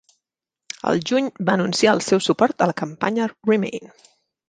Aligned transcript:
Al 0.91 1.01
juny, 1.09 1.27
va 1.51 1.55
anunciar 1.59 1.95
el 1.99 2.03
seu 2.09 2.25
suport 2.31 2.67
a 2.67 2.71
la 2.75 2.79
campanya 2.85 3.33
Remain. 3.51 3.97